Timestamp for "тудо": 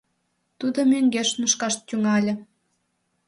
0.59-0.79